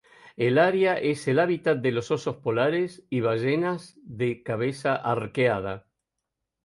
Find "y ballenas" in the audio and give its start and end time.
3.11-3.99